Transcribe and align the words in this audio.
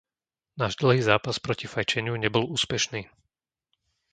Náš 0.61 0.73
dlhý 0.81 0.97
zápas 1.09 1.35
proti 1.45 1.65
fajčeniu 1.73 2.15
nebol 2.17 2.45
neúspešný. 2.49 3.01